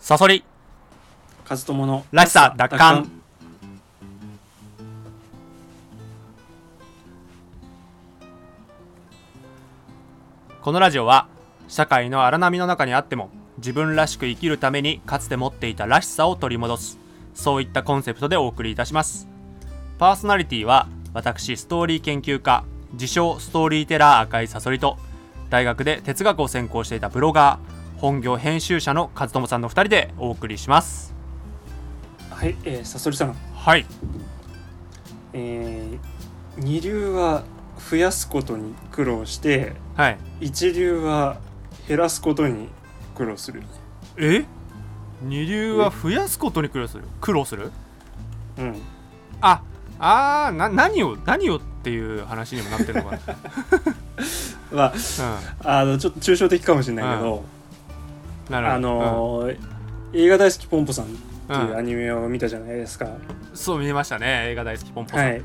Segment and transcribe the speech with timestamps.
[0.00, 0.44] サソリ。
[1.48, 2.54] 和友のらしさ。
[2.56, 3.10] 奪還
[10.62, 11.26] このラジオは
[11.66, 16.98] 社会の荒波の中にあっても自分らしく生きるためにかつて持っていたらしさを取り戻す。
[17.34, 19.28] そういったコンセプトでお送りいたします。
[19.98, 24.96] パーソナリティは私ストーリー研究家自称ストーリーテラー赤いサソリと
[25.50, 31.14] 大学で哲学を専攻していたブロガー本業編集者の和友さんの2人でお送りします。
[32.30, 33.84] はい、えー、さそりさん、はい。
[35.32, 37.42] えー、二流は
[37.90, 40.18] 増やすことに苦労してはい。
[40.40, 41.40] 一流は
[41.88, 42.68] 減らすことに
[43.16, 43.60] 苦労する。
[43.60, 43.72] よね
[44.18, 44.44] え？
[45.22, 47.02] 二流は増やすことに苦労する。
[47.20, 47.72] 苦労する？
[48.58, 48.80] うん。
[49.40, 49.62] あ
[49.98, 53.20] あーな何を何をっていう話にもなってるのかな、
[54.70, 54.92] ま
[55.64, 57.44] ああのちょっと抽象的かもしれないけど
[58.50, 59.58] あのー
[60.14, 61.14] 映画大好きポンポさんって
[61.50, 61.60] うん。
[61.68, 63.12] いうアニメを見たじゃないですか、うん
[63.54, 64.50] そう見ましたね。
[64.50, 65.38] 映画大好きポンポさん、はい。
[65.38, 65.44] うん。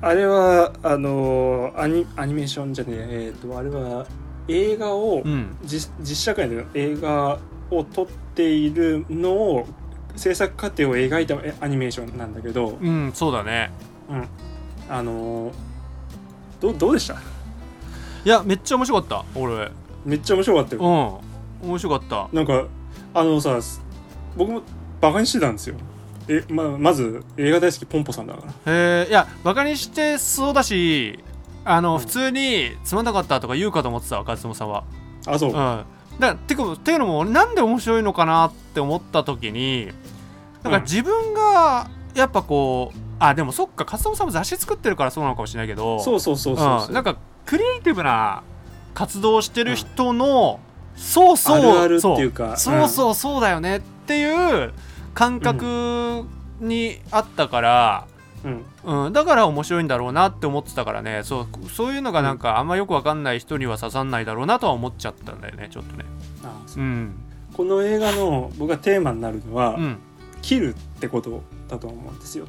[0.00, 4.06] あれはあのーアニアニメーションじゃねええー、とあれは
[4.48, 5.56] 映画を、うん。
[5.64, 7.38] 実実社会の映画
[7.70, 9.66] を撮っているのを
[10.16, 13.70] 制作過程を描いたえアニメーションなんだけど、うんそうだね。
[14.08, 14.28] うん、
[14.88, 15.52] あのー
[16.60, 17.14] どどうでした？
[17.14, 19.70] いやめっちゃ面白かった俺。
[20.04, 21.20] めっちゃ面白かったうよ、ん
[21.64, 22.28] 面白かった。
[22.32, 22.66] なんか
[23.14, 23.58] あのさ
[24.36, 24.62] 僕も
[25.00, 25.76] バカにしてたんですよ。
[26.28, 28.72] えままず映画大好きポンポさんだから。
[28.72, 31.18] へえいやバカにしてそうだし
[31.64, 31.98] あの、うん。
[32.00, 34.84] 普通につまんなかったとか言うかと思ってた和友さんは。
[35.26, 35.86] あそう、うん、だか
[36.18, 39.90] らてかていうのも俺なんで面白いのかなって思った時に
[40.62, 40.82] なんかうん。
[40.84, 46.88] 自分がやっぱこうあでもそっか勝友さんも雑誌作ってるからそうなのかもしれないけどそうそうそうそうそう。
[46.88, 46.94] うん。
[46.94, 48.42] なんかクリエイティブな
[48.94, 50.60] 活動をしてる人の、
[50.96, 51.58] そうそう。
[51.58, 52.56] あるあるっていうか。
[52.56, 53.76] そうそうそうそうだよね。
[53.78, 54.72] っていう
[55.14, 56.24] 感覚
[56.60, 58.06] にあったから、
[58.44, 59.06] うん。
[59.06, 61.22] うん、だから面白いんだろうなって思ってたからね。
[61.24, 66.04] そうそういうのがなんかあんまよくわかんない人には刺さんないだろうなとは思っちゃったんだよねちょっとね。
[66.42, 66.82] あそう。
[66.82, 67.14] うん。
[67.54, 69.98] この映画の僕がテーマになるのは、うん。
[70.42, 72.44] 切るってことだと思うんですよ、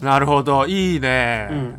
[0.00, 0.66] なるほど。
[0.66, 1.74] いいね、うん、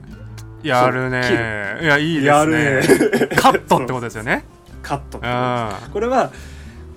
[0.63, 1.79] やるね。
[1.81, 3.27] いやいいですね。
[3.35, 4.45] カットってことですよね
[4.81, 5.19] カット
[5.91, 6.31] これは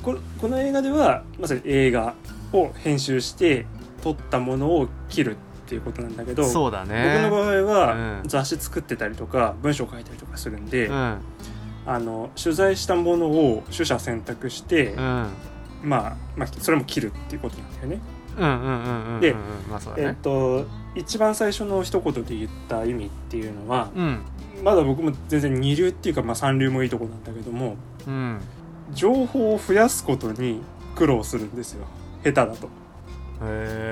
[0.02, 2.14] ここの映画ではまさに映画
[2.52, 3.66] を編集して
[4.02, 8.28] 撮ったものを切るっていうことなんだけどそうだ僕ねの場合はうん。
[8.28, 11.18] 雑誌作ってたりとか文章書いたりとかするんで、うん。
[11.84, 15.28] あの取材したものを取捨選択して、うん。
[15.82, 18.00] まあ、まあそれも切るっていうことなんだよね。
[19.20, 19.38] でうん
[19.70, 24.20] まあそうだえっねと一番最初の一言で言った意味っていうのはうん
[24.62, 28.40] まだ僕も全然二流っていうか、まあ、三流もいいとこなんだけどもうん。
[28.92, 30.60] 情報を増やすことに
[30.94, 31.86] 苦労するんですよ。
[32.22, 32.68] 下手だと。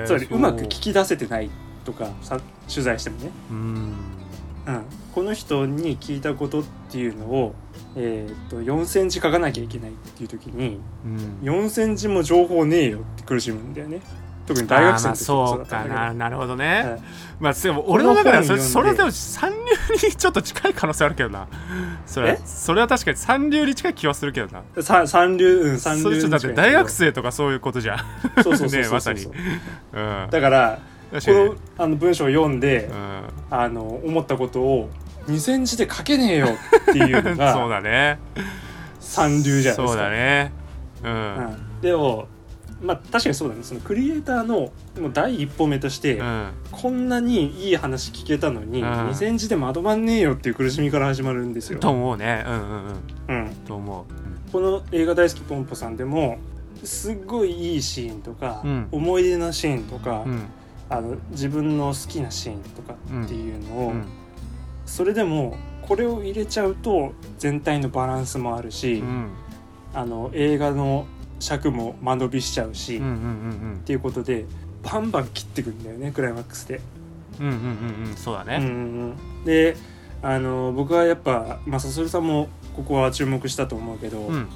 [0.05, 0.37] つまりう。
[0.37, 1.49] まく聞き出せてない
[1.83, 2.39] とかさ
[2.69, 3.93] 取材してもね、うん。
[4.67, 4.83] うん、
[5.13, 7.55] この人に聞いたことっていうのを、
[7.95, 11.39] えーっと4,000字書かなきゃいけないっていう時にうん。
[11.41, 14.01] 4,000字も情報ねえよって苦しむんだよね
[14.45, 17.43] 特に大学生の時そうかななるほどはねい。
[17.43, 19.57] まあでも俺の中ではそれそれででも三流
[20.07, 21.47] にちょっと近い可能性あるけどな。
[22.05, 22.39] それえ？
[22.45, 24.83] それは確かに三流に近い気はするけどな。
[24.83, 27.97] さ三流うん三流それちょっとだって大学生とかそういうことじゃん。
[28.43, 29.23] そうそうそう まさに。
[29.25, 30.27] うん。
[30.29, 30.79] だから
[31.11, 33.23] このあの文章を読んで、うん。
[33.49, 34.89] あの思ったことを
[35.27, 38.19] 2,000字で書けねえよっていうの そうがだね。
[38.99, 39.87] 三流じゃないですか。
[39.87, 40.51] そうだね。
[41.03, 41.13] うん。
[41.13, 41.17] う
[41.77, 42.27] ん、でも
[42.81, 43.63] まあ確かにそうだね。
[43.63, 46.49] そのクリエイターのもう第一歩目として、うん。
[46.71, 48.87] こんなにいい話聞けたのに、うん。
[48.87, 51.79] 2,000字でまとまんねえよっていう苦しみから始まるんですよ。
[51.79, 52.43] と思うね。
[52.47, 52.59] うんうん
[53.29, 53.45] うん。
[53.45, 54.05] うん、と思
[54.51, 56.39] この映画大好きポンポさんでも
[56.83, 58.87] すっごいいいシーンとか、うん。
[58.91, 60.25] 思い出のシーンとか、
[60.89, 64.05] あの自分の好きなシーンとかっていうのを、うん。
[64.85, 69.29] それでもこれを入れちゃうと全体のバランスもあるし、うん。
[69.93, 71.05] あの映画の
[71.41, 73.15] 尺も間延びしちゃうし、っうんうんう
[73.75, 73.81] ん。
[73.83, 74.45] ていうことで
[74.83, 76.79] バンバン切ってくんだよねクライマックスで。
[77.39, 78.09] うんうんうんうん。
[78.09, 79.45] うんそうだうんねうんうん。
[79.45, 79.75] で
[80.23, 84.33] あの僕はやっぱ、まあ、さそりさんもここは注目したと思うけど、うん。
[84.33, 84.47] うん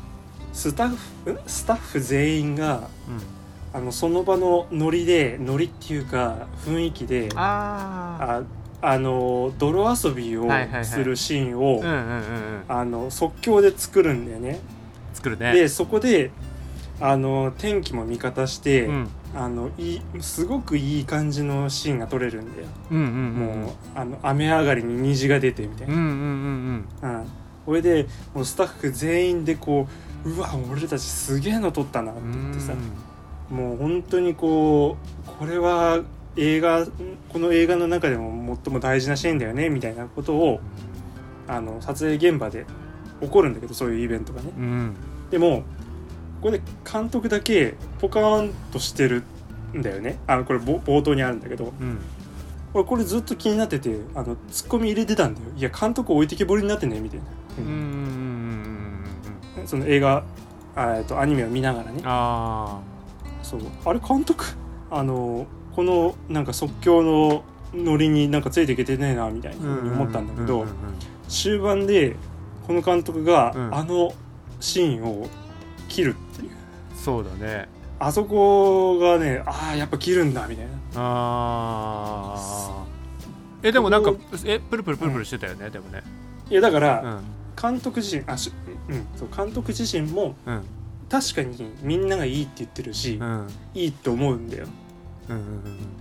[0.54, 0.96] スタッ
[1.26, 1.40] フん？
[1.46, 2.88] スタッフ全員が
[3.74, 8.42] あのその場のノリでノリっていうか雰囲気であ
[8.82, 10.48] ああの泥遊びを
[10.84, 14.62] するシーンを、即興で作るんだよね。
[15.14, 15.52] 作るね。
[15.52, 16.32] でそこで
[17.00, 19.10] あの天気も味方して、うん。
[19.36, 22.68] あのいいすごくいい感じのシーンが撮れるんだよ。
[22.92, 23.34] うんうんうん
[23.64, 25.94] もうあの雨上がりに虹が出てみたいな。
[25.94, 27.18] うんうんうんうん。
[27.18, 27.28] うん、
[27.66, 29.88] これでもうスタッフ全員でこ
[30.26, 32.78] ううわ俺たちすげえの撮ったなってう言ってさん。
[33.54, 34.96] もう本当にこ
[35.28, 36.02] うこれは
[36.38, 36.86] 映画
[37.30, 40.62] この映画の中でも最も大事なシーンだよねみたいなことを
[41.48, 42.66] あの撮影現場で
[43.22, 44.52] 起こるんだけどそういうイベントがね。
[44.58, 44.96] うん。
[45.30, 45.64] でも
[46.46, 46.62] ここで
[46.92, 49.24] 監督だけポカーンとしてる
[49.74, 50.20] んだよね。
[50.28, 51.74] あのこれぼ冒頭にあるんだけど。
[51.82, 51.98] うん。
[52.76, 55.48] 俺これずっと気になっててあのツッコミ入れてたんだよ。
[55.58, 57.26] いや監督置いてけぼりになってねみたいな、
[57.58, 57.66] うん。
[57.66, 57.72] うん。
[57.72, 57.80] うん。
[57.80, 57.82] う
[59.60, 59.62] ん。
[59.62, 59.68] うん。
[59.68, 60.24] その映画
[60.76, 62.00] あえっとアニメを見ながらね。
[62.04, 62.80] あ
[63.42, 63.62] そう。
[63.84, 64.46] あれ監督
[64.92, 67.44] あのこのなんか即興の
[67.74, 70.68] ノリになんかついていけてねえなみたいあな思ったんだけど
[71.28, 72.16] 終盤で
[72.68, 73.76] この監督がうん。
[73.76, 74.14] あの
[74.60, 75.28] シーンを
[75.96, 76.52] 切るっていう。
[76.94, 77.70] そうだね。
[77.98, 80.72] あそこがねああやっぱ切るんだみたいな。
[80.96, 82.86] ああ
[83.64, 84.14] えでもなんか
[84.46, 86.04] えプルプルプルプルしてたよね、でもね。
[86.50, 87.24] いやだかうらん。
[87.60, 88.52] 監督自身あし、
[88.90, 90.64] うん、そう監督自身もうん。
[91.08, 93.48] 確かにみんながいいって言ってるし、うん。
[93.74, 94.68] いいって思うんだよ。
[95.30, 95.44] うんうん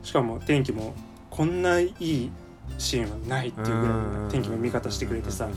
[0.02, 0.94] しかも天気も
[1.30, 2.30] こんないい
[2.78, 5.48] シーンはないっていうぐらいの天気の見方してくれてさ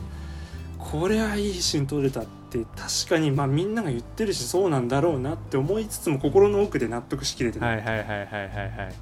[0.77, 8.43] これはいいシーン撮れたって確かにまあみんなが言ってるしそうなんだろうなって思いつつも心の奥で納得しきれてない、はいはいはいはいはいは
[8.89, 8.95] い。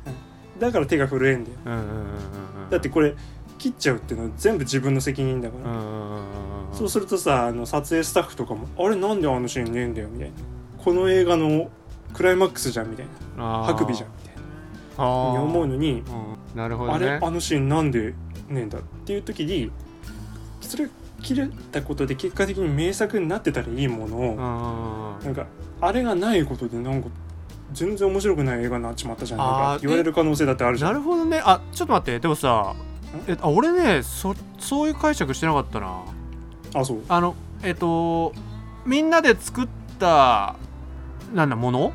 [0.60, 1.58] だから手が震えんだよ。
[1.66, 3.14] うんうんうんうんだってこれ
[3.58, 6.26] 切っちゃうっていうのは全部自分の責任だから、うんうんうんうん
[6.74, 10.36] そうするとさあの撮影スタッフとかも「あれなんであのシーンねえんだよ」みたいな
[10.84, 11.70] 「この映画の
[12.14, 13.12] クライマックスじゃん」みたいな
[13.62, 13.66] 「あー。
[13.68, 14.34] ハクビじゃん」みたい
[14.98, 16.04] あなー思うのに
[16.54, 16.58] うん。
[16.58, 18.16] なるほあれどねあのシーンなんでね
[18.50, 19.72] えんだっていう時に
[20.60, 20.90] それ
[21.26, 25.48] 切れたことで結果的に名作になってたらいいものを、うんうんうんなんか
[25.82, 27.10] あれがないことでなんか
[27.74, 31.42] 全然面白くない映画になっちまったじゃないか言われる可能性だってあるじゃなんるほどね。
[31.44, 32.20] あちょっと待って。
[32.20, 32.76] でもさ
[33.28, 33.38] え？
[33.42, 36.04] あ俺ねそそういう解釈してなかったな。
[36.76, 37.02] あそう？
[37.10, 38.34] あのえっと
[38.86, 39.68] みんなで作っ
[39.98, 40.56] た
[41.34, 41.92] なんだもの？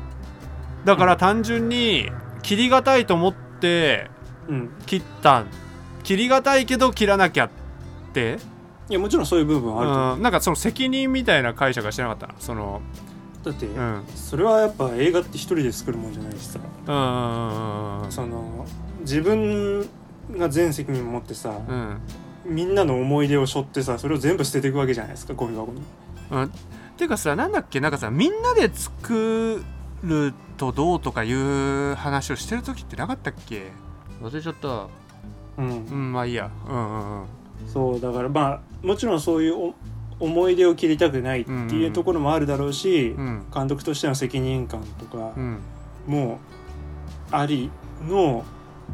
[0.83, 2.09] だから単純に
[2.41, 4.09] 切りがたいと思って
[4.49, 4.69] うん。
[4.85, 5.45] 切った。
[6.03, 7.49] 切りがたいけど切らなきゃっ
[8.13, 8.39] て
[8.91, 12.81] いやもちろんそういう部分はあると思う、うん、なんかその責任みたいな解釈はしてなかったなその
[13.43, 13.79] だって、うん。
[13.79, 16.59] うんそれはやっぱ映画って一人で作るもんじゃないしさ。
[16.59, 18.67] うんうんうんその
[18.99, 19.89] 自分
[20.37, 21.99] が全責任持ってさ、うん。
[22.45, 25.81] みんなの思い出を背負ってさそれを全部捨てていくわけじゃないですかゴミ箱に。
[26.29, 26.51] うん。
[26.97, 27.79] ていうかさなんだっけ？
[27.79, 29.63] なんかさみんなで作
[30.03, 33.71] るとどうとかいう話をしてる時ってなかったっけ？
[34.21, 34.87] 忘れちゃった。
[35.57, 35.85] うん。
[35.87, 36.51] うんまあいいや。
[36.67, 37.25] うんうんうん
[37.67, 39.73] そうだからまあもちろんそういうお
[40.19, 43.45] 思い出を切りたくないっていうところもあるだろうし、うん。
[43.53, 45.57] 監督としての責任感とかうん。
[46.05, 46.39] も
[47.31, 47.71] あり
[48.07, 48.43] の、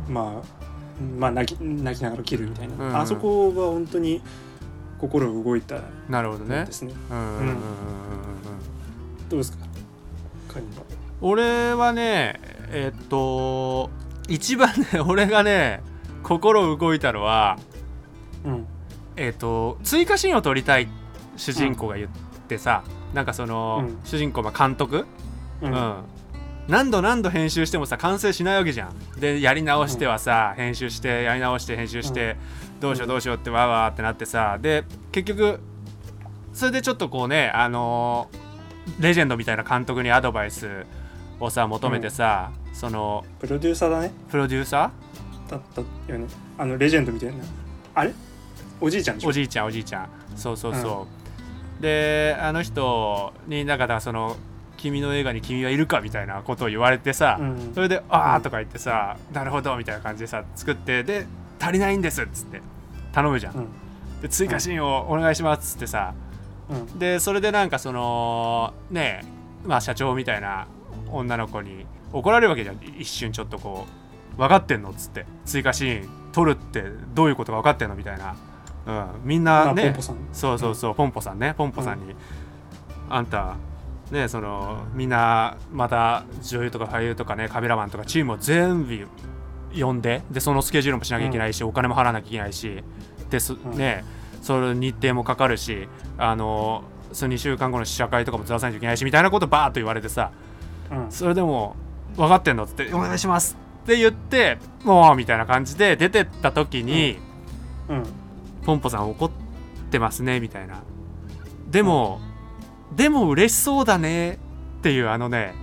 [0.07, 2.97] まあ、まあ泣き泣きながら切るみたいな、うん。
[2.97, 4.21] あそこは本当に
[4.99, 6.93] 心動いたなるほどねですね。
[7.11, 7.39] うんうんうんうん。
[7.39, 7.57] うんうん
[9.29, 9.65] どうですか？
[11.21, 12.39] 俺はね
[12.71, 13.89] えっと
[14.29, 15.81] 一番ね 俺がね
[16.23, 17.57] 心動いたのは
[18.47, 18.65] うん。
[19.15, 20.87] えっと追加シーンを撮りたい
[21.35, 22.09] 主人公が言っ
[22.47, 22.83] てさ、
[23.13, 23.97] なんかその、うん。
[24.03, 25.05] 主人公まあ監督？
[25.61, 25.71] ううん。
[25.71, 25.95] ん、
[26.67, 29.19] 何度何度編集してもさ完成しないわけじゃん。
[29.19, 32.37] でやり直してはさ、編集してやり直して編集して、
[32.79, 35.59] どうしようどうしようってわーわーってなってさで結局
[36.53, 38.47] それでちょっとこうねあのー
[39.01, 40.85] レジェンドみたいな監督にアドバイス
[41.41, 44.11] をさ求めてさ、そのプロデューサーだね。
[44.29, 44.91] プロデューサ
[45.49, 46.27] だったよね。
[46.57, 47.43] あのレジェンドみたいな。
[47.95, 48.13] あれ？
[48.79, 50.09] おじいちゃんおじいちゃんおじいちゃん。
[50.35, 51.07] そうそうそ
[51.79, 54.35] う、であの人にだからその
[54.77, 57.71] 「君の映画に君はいるか?」みたいなことを言われてさ、うん。
[57.73, 61.25] それで「ああ」とか言ってさ「なるほど」みたいな感じでさ作ってで
[61.59, 62.61] 「足りないんです」っつって
[63.13, 63.67] 頼むじゃん、うん。
[64.21, 66.13] で追加シーンをお願いしますっつってさ
[66.69, 66.99] うん。
[66.99, 69.23] でそれでなんかそのね
[69.65, 70.67] まあ社長みたいな
[71.09, 72.79] 女の子に怒られるわけじゃん。
[72.97, 73.87] 一瞬ちょっとこ
[74.35, 76.83] う分かってんのっつって追加シーン撮るって
[77.15, 78.35] どういうことか分かってんのみたいな、
[78.87, 79.83] うん、みんまなね。
[79.83, 80.15] あポンポさん。
[80.31, 81.53] そうそうそう、ポンポさんね。
[81.57, 82.15] ポンポさんに、
[83.09, 83.55] あんた
[84.11, 89.07] ねそのみんなまた女優とか俳優とかねカメラマンとかチームを全部
[89.77, 92.83] 呼んででそのスケジュールもしなきゃいけないし、お金も払わなきゃいけないし
[93.29, 93.77] でそ、ん。
[93.77, 94.03] ね。
[94.41, 100.31] その日程もかかるしあのその2週間後の試写会とかもずらさなきゃいけないしみたいなことバーッと言われてさ
[100.91, 101.11] うん。
[101.11, 101.75] それでも
[102.15, 107.19] 分かってんのっつってお願いしますって言ってもうみたいな感じで出てった時に、
[107.89, 108.03] うん
[108.67, 109.31] ポンポさん怒っ
[109.89, 110.83] てますねみたいな。
[111.69, 112.19] でも、
[112.93, 114.37] でも嬉しそうだねっ
[114.81, 115.55] ていうあのね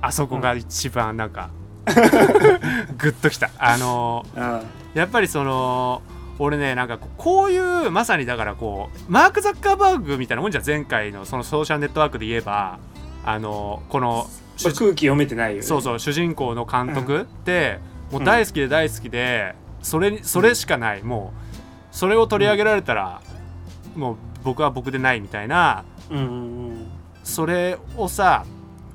[0.00, 1.50] あそこが一番なんか、
[2.96, 3.50] グッときた。
[3.58, 4.62] あのあ
[4.94, 6.00] やっぱりその
[6.38, 12.78] 俺ねなんかこういうまさにだからこうマーク・ザッカーバーグみたいなもんじゃん前回のそのソーシャルネットワークで言えば
[13.26, 14.26] あのこの
[14.64, 15.62] まあ空気読めてないよね。
[15.62, 17.78] そうそう主人公の監督って、
[18.10, 21.47] もう大好きで大好きで、それにそれしかない、もう
[21.90, 23.20] それを取り上げられたら、
[23.96, 26.20] もう僕は僕でないみたいなうんう
[26.72, 26.86] ん
[27.24, 28.44] それをさ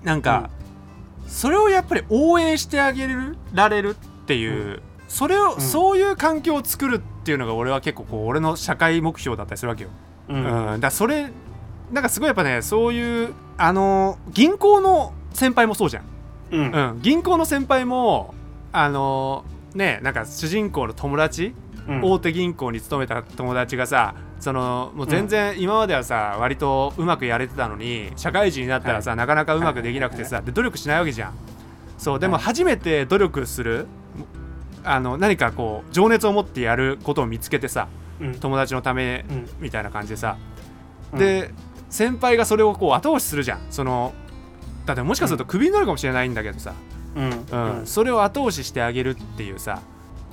[0.03, 0.49] なんか、
[1.27, 3.07] それをやっぱり応援してあげ
[3.53, 5.61] られるっていう、それを、うん。
[5.61, 9.89] そういう環境を作るっていうのが俺は結構こう俺の社会目標だったりするわけよ。
[10.29, 10.75] ううん。
[10.77, 11.29] んだそれ
[11.91, 16.03] なんかすごいやっぱねそういうあの銀行の先輩もそうじゃん。
[16.51, 16.71] うん。
[16.71, 18.33] うん、銀行の先輩も
[18.71, 19.45] あの
[19.75, 21.62] ねなんか主人公の友達、うん
[22.01, 31.33] 大手銀行に勤めた友達がさそのもう全然今まではさ割とうまくやれてたのに社会人になったらさ、なかなかうまくできなくてさで努力しないわけじゃん。
[31.97, 32.43] そうでもはい。
[32.43, 33.87] 初めて努力する
[34.83, 37.87] あの何かこう情熱を持ってやることを見つけてさ
[38.19, 38.35] うん。
[38.39, 39.49] 友達のためうん。
[39.59, 40.37] みたいな感じでさ、
[41.13, 41.19] うん。
[41.19, 41.51] で
[41.89, 43.61] 先輩がそれをこう後押しするじゃん。
[43.69, 44.13] その
[44.85, 46.73] だってもしかするとクビになるかもしれないんだけどさ、
[47.15, 47.79] うん。
[47.79, 47.87] うん。
[47.87, 49.79] それを後押ししてあげるっていうさ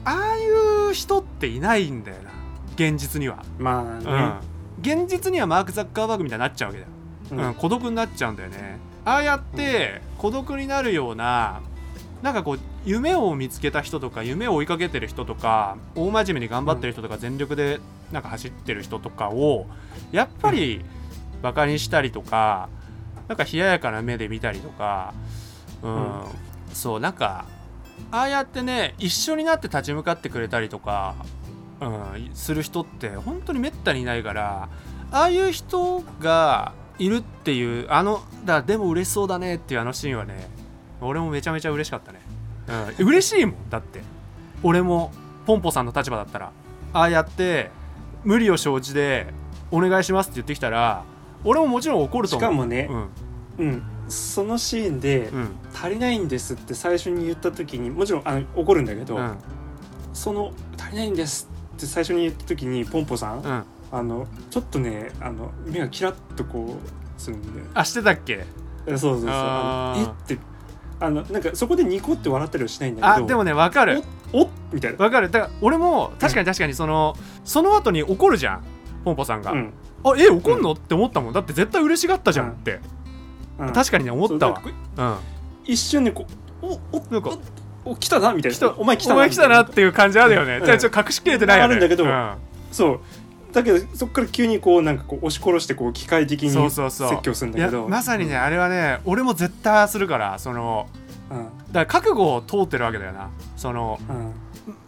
[0.05, 0.49] ああい
[0.91, 2.31] う人っていないんだよな。
[2.75, 4.41] 現実には、まあね。
[4.81, 6.91] うん、現実にはマーク・ザッカーバーグみたいになっちゃうわけだよ、
[7.33, 7.49] うん。
[7.49, 7.55] うん。
[7.55, 8.79] 孤独になっちゃうんだよね。
[9.05, 11.63] ああやって孤独になるような
[12.23, 17.81] なんかこう夢を見つけた人とか夢を追いかけてる人とか大真面目に頑張ってる人とか全力で
[18.13, 19.67] なんか走ってる人とかを
[20.13, 20.85] やっぱり
[21.41, 22.69] バカにしたりとか
[23.27, 25.15] なんか冷ややかな目で見たりとか、
[25.83, 25.95] うん。
[25.95, 26.23] うん。
[26.73, 27.47] そうなんか
[28.11, 31.15] ああやってね一緒になって立ち向かってくれたりとか、
[31.81, 34.69] うん、する人って本当にめったにいないから
[35.13, 40.49] ああいう人がいるっていうあのだでも嬉しそうだねっていうあのシーンはね
[41.01, 42.21] 俺もめちゃめちゃ嬉しかったね、
[42.99, 44.03] うん、嬉しいもんだって。
[44.63, 45.11] 俺も
[45.47, 46.53] ポンポさんの立場だったら
[46.93, 47.71] ああやって
[48.25, 49.33] 無理を承知で
[49.71, 51.05] お願いしますって言ってきたら
[51.45, 52.51] 俺ももちろん怒ると思う。
[52.51, 53.09] しかもねうん。
[53.59, 59.37] うんそのシーンでうん「足りないんです」って最初に言った時にもちろんあの怒るんだけど、うん。
[60.13, 63.65] その「足りないんです」って最初に言った時にポンポさん、うん。
[63.93, 68.45] あのちょっとねあの目がキラッとこうするんであしてたっけ？
[68.87, 69.31] えそうそうそう。
[69.31, 70.39] ああーのえって
[71.01, 74.03] あのなんかそこでニコって笑ったりはしないんだけどあでもねわかる。
[74.33, 74.99] おおみたいな。
[75.05, 75.31] わかる。
[75.31, 78.63] だから俺も確かに確かにその、その後に怒るじゃん
[79.05, 79.73] ポンポさんが、うん。
[80.05, 81.33] あえ怒んの、って思ったもん。
[81.33, 82.79] だって絶対嬉しがったじゃんって、
[83.61, 83.73] うん。
[83.73, 84.61] 確かにね思ったわ。
[84.63, 85.19] そうなん
[85.65, 86.27] 一瞬ねこ
[86.63, 87.31] うおおなんか
[87.85, 88.75] おお来たなみたいな。
[88.77, 90.65] お前来たお前来たなっみていう感じあるよね、うん。
[90.65, 91.65] じゃあちょっと隠しきれてないよね。
[91.65, 92.11] あるんだけどうん。
[92.11, 92.39] たいな
[92.73, 93.01] そう。
[93.53, 97.11] だけどそこから急にこうなんかこう押し殺してこう機械的にそうそうそう。
[97.11, 97.89] 説教するんだけど。
[97.89, 100.89] まさにねあれはね俺も絶対ああするからその
[101.31, 101.37] うん。
[101.37, 103.31] だから覚悟を通ってるわけだよな。
[103.57, 104.33] そのうん。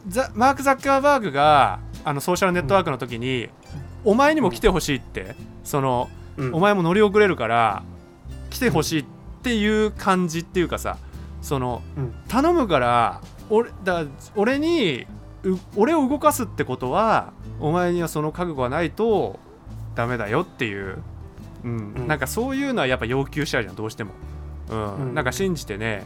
[0.09, 3.49] ザマーク・ザッカーバーグがあのソーシャルネットワークの時に、
[4.05, 6.55] お前にも来てほしいってその、うん。
[6.55, 7.83] お前も乗り遅れるから
[8.53, 9.05] 来てほしいっ
[9.43, 10.99] ていう感じっていうかさ
[11.41, 12.15] そのうん。
[12.29, 14.05] 頼むから俺だ
[14.37, 15.07] 俺に
[15.43, 19.41] う俺を動かすってことはお前にはその覚悟がないと
[19.95, 21.03] ダメだよっていう、
[21.65, 21.95] うん。
[21.97, 22.09] うん。
[22.09, 24.13] なんかそういうのはやっぱ要求しちゃうじゃんどうしても、
[24.71, 24.95] うん。
[24.97, 25.15] うん。
[25.15, 26.05] なんか信じてね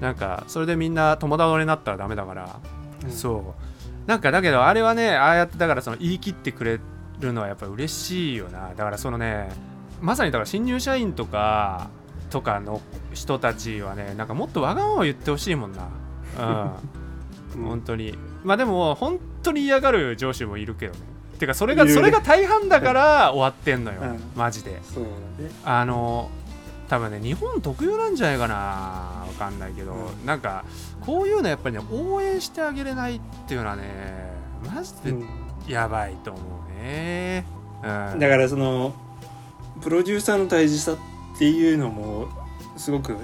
[0.00, 2.60] なんかそれでみんな友達になったらダメだから、
[3.04, 3.10] うん。
[3.10, 4.08] そう。
[4.08, 6.80] なんかだけどあれはねああやってだからその言い切ってくれ
[7.20, 8.70] るのはやっぱ嬉しいよな。
[8.70, 9.48] だからそのね
[10.00, 11.88] まさにだから新入社員とか
[12.30, 12.80] とかの
[13.14, 15.88] 人たちはねなんかもっとわがまま言ってほしいもんな。
[16.38, 16.70] うん。
[17.62, 17.68] うん。
[17.68, 18.16] 本当に。
[18.44, 21.00] まあでも本当に嫌がる上司もいるけどね。
[21.38, 24.20] てかそれがそれが大半だから終わってんのよ、うん。
[24.34, 24.80] マジで。
[24.82, 25.04] そう
[25.38, 25.50] だね。
[25.64, 26.30] あの
[26.88, 28.54] 多分ね日本特有なんじゃないかな。
[28.54, 30.26] わかんないけど、うん。
[30.26, 30.64] なんか
[31.00, 34.32] こういうのやっぱりね応援してあげれないっていうのはね
[34.74, 35.46] マジでうん。
[35.68, 37.44] やばいと思うね、
[37.82, 38.94] うん、だからその
[39.82, 42.28] プロデューサーの大事さっていうのも
[42.76, 43.16] すごく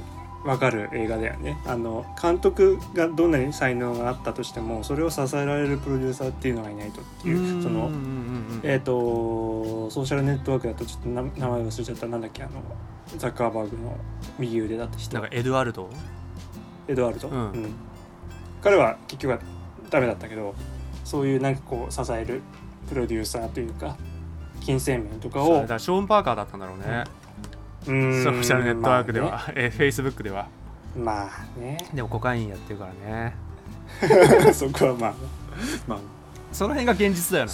[0.45, 1.57] わかる映画だよね。
[1.67, 8.61] あの監督がどんなに才能があったとしてもそれを支えられるプロデューサーっていうのがいないとっていうそのうんうんうんうん。
[8.65, 12.07] えっ、とソーシャルネットワークだとちょっとな名前忘れちゃった。
[12.07, 12.63] なんだっけあの
[13.17, 13.97] ザッカーバーグの
[14.39, 15.89] 右腕だった人なんかエドワルド？
[16.89, 17.75] エドワルド、うん。
[18.61, 19.39] 彼は結局は
[19.91, 20.55] ダメだったけど
[21.05, 22.43] そういうなんかこう支える
[22.89, 23.97] プロデューサーというか
[24.63, 27.05] 金銭面とかをショーン・パーカーだったんだろうね、
[27.87, 28.25] うーん。
[28.25, 30.43] ソーシャルネットワークでは、まえフェイスブックでは。
[30.95, 31.79] あねまあね。
[31.93, 33.35] でもコカインやってるからね。
[34.53, 35.15] そこはまあ。
[35.87, 35.99] まあ。
[36.53, 37.53] その辺が現実だよな。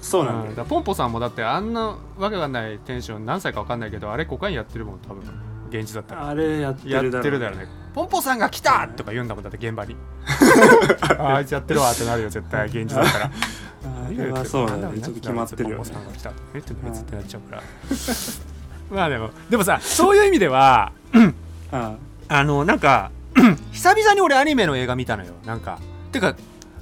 [0.00, 5.22] そうなんだよ、だからポンポさんもだってあんなわけわかんないテンション何歳かわかんないけどあれコカインやってるもん多分
[5.70, 6.28] 現実だったら。
[6.28, 7.66] あれやってるだろうるだよね。
[7.94, 9.96] ポンポさんが来たとか言うんだもんだって現場に。
[11.18, 13.30] あ あいつやってるわってなるよ絶対現実だったら
[14.06, 14.82] あれはそうだね。
[14.82, 15.84] なんちょっと決まってるよね。
[15.84, 16.32] さんが来た。
[16.54, 17.62] えって別ってなっちゃうから
[18.90, 20.92] まあでもでもさそういう意味では
[21.72, 21.94] あ
[22.28, 23.10] あのなんか
[23.72, 25.32] 久々に俺アニメの映画見たのよ。
[25.44, 25.78] なんか
[26.12, 26.34] てか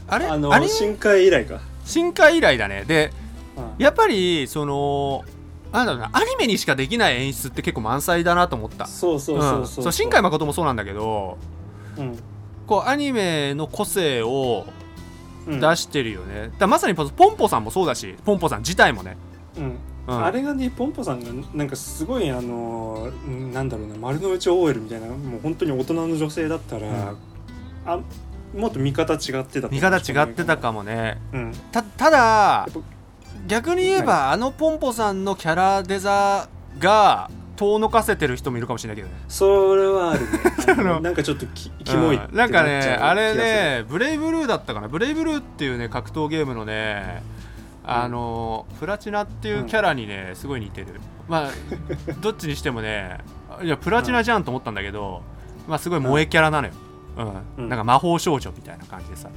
[0.09, 0.27] あれ？
[0.27, 1.61] あの深海以来か。
[1.85, 2.85] 深海以来だね。
[2.87, 3.13] で
[3.57, 5.25] あやっぱりその
[5.73, 8.87] なんだろうなアニメにしかできない演出って結構満載だなと思った。
[8.87, 9.89] そうそうそうそうう。
[9.89, 9.93] ん。
[9.93, 11.39] 新海誠もそうなんだけど
[11.97, 12.19] うん。
[12.67, 14.84] こうアニメの個性をうん
[15.47, 19.17] 出してるよね、だまさにポンポさんもそうだしポンポさん自体もね、
[19.57, 19.79] うん。
[20.07, 20.25] うん。
[20.25, 27.19] あれがねポンポさんがなんかすごいあのんなんだろうな丸の内 OL みたいなもう本当に大人の女性だったら、うん。
[27.87, 28.01] あ
[28.57, 31.21] もっと見方違ってた見方違ってたかもね。
[31.33, 31.53] うん。
[31.73, 32.67] たただ
[33.47, 36.49] 逆に言えばあのポンポさんのキャラデザ
[36.79, 39.15] が遠のかせてる人もいるかもしれないけどね。
[39.29, 41.01] それはあるね。
[41.01, 42.51] なんかちょっときキモいなん。
[42.51, 44.89] かねあれねブレイブルーだったかな。
[44.89, 47.23] ブレイブルーっていうね格闘ゲームのね
[47.85, 50.87] あのプラチナっていうキャラにねすごい似てる。
[51.29, 51.51] まあ
[52.21, 53.19] どっちにしてもね
[53.63, 55.23] いやプラチナじゃんと思ったんだけど
[55.67, 56.75] まあすごい萌えキャラなのよ、
[57.17, 57.65] うん。
[57.65, 57.69] うん。
[57.69, 59.29] なんか魔法少女みたいな感じでさ、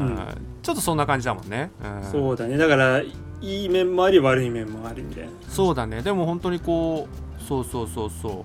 [0.00, 0.06] うん。
[0.06, 0.18] うん。
[0.62, 1.70] ちょっとそんな感じだもんね、
[2.02, 2.56] うん、そうだね。
[2.56, 6.02] だからいい面もあり悪い面もありみたいなそうだね。
[6.02, 8.44] でも本当にこうそうそうそうそう。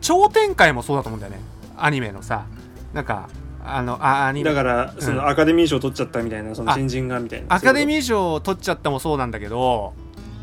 [0.00, 1.40] 超展開もそうだと思うんだよね。
[1.76, 2.46] アニメのさ。
[2.92, 3.28] なんか
[3.64, 4.44] あのあアニメ。
[4.44, 7.46] だからそのアカデミー賞取っちゃったみたいなその新人がみたいな。
[7.54, 9.92] アカデミーー賞を取っちゃったもそうなんだけど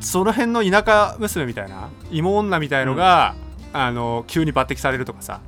[0.01, 3.35] その辺の田舎娘みたいな芋女みたいのが、
[3.71, 5.39] あの急に抜擢されるとかさ。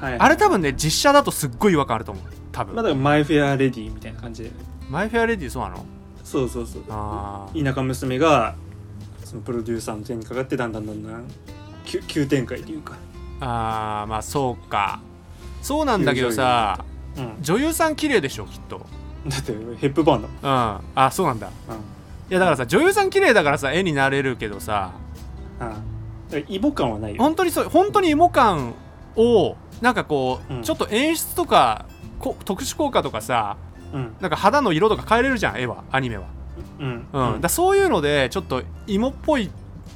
[0.00, 2.24] はい、あれ多分ね実写だとすっごい違和感あると思う。
[2.50, 4.50] 多分、まあだからマイフェアレディみたいな感じで。
[4.88, 5.84] マイフェアレディそうなの？
[6.24, 6.82] そうそうそう。
[6.88, 7.64] あー。
[7.64, 8.54] 田舎娘が
[9.24, 11.24] そのプロデューサーの手にかかってだんだんだんだん
[11.90, 12.94] 急急展開というか。
[13.40, 15.00] あーまあそうか。
[15.60, 16.84] そうなんだけどさ
[17.16, 17.32] うん。
[17.40, 18.86] 女優さん綺麗でしょきっと。
[19.26, 20.36] だってヘップバーンだもん。
[20.36, 20.80] うん。
[20.94, 21.48] あそうなんだ。
[21.48, 22.32] いうん。
[22.32, 24.92] やだからさ女優さん綺麗だからさ絵になれるけどさ。
[26.32, 26.44] うん。
[26.48, 27.20] イボ感はないよ。
[27.20, 28.74] 本当にそう本当に芋感
[29.16, 30.62] をなんかこう、うん。
[30.62, 31.86] ちょっと演出とか
[32.20, 33.56] こ特殊効果とかさ
[33.92, 34.14] うん。
[34.20, 36.26] なんか肌の色とか変えれるじゃん絵はアニメは、
[36.78, 37.06] うん。
[37.12, 37.40] うん。
[37.40, 39.50] だそういうのでちょっと芋っぽい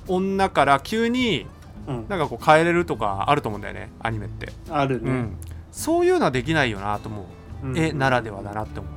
[0.08, 1.46] 女から急に
[1.86, 2.06] うん。
[2.08, 5.36] なんかこう変えれるとかあると思うんだよねアニメって、あるね、うん、
[5.70, 7.26] そういうのはできないよなと思
[7.62, 7.78] う、うん。
[7.78, 8.88] 絵ならではだなって思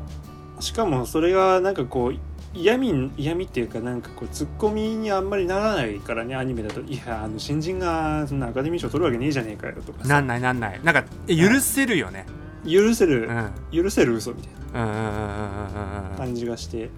[0.57, 0.61] う。
[0.61, 2.15] しかもそれがなんかこう
[2.53, 6.81] 嫌味嫌味っていうかなんかこうツッコミにあんまりならないからねアニメだと。
[6.81, 10.09] いやあの新人がそんなアカデミー賞取るわけねえじゃねえかよとかさ。
[10.09, 10.79] なんないなんない。
[10.83, 12.25] なんかえ許せるよね。
[12.65, 13.27] 許せる。
[13.27, 13.37] うん。
[13.37, 16.15] うん許せる嘘みたいな。
[16.17, 16.85] 感じがして。
[16.85, 16.89] い